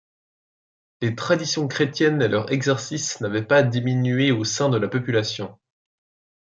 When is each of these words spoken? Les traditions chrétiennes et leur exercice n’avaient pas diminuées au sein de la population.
Les 1.01 1.15
traditions 1.15 1.67
chrétiennes 1.67 2.23
et 2.23 2.27
leur 2.27 2.51
exercice 2.51 3.21
n’avaient 3.21 3.45
pas 3.45 3.61
diminuées 3.61 4.31
au 4.31 4.43
sein 4.43 4.67
de 4.69 4.77
la 4.79 4.87
population. 4.87 5.59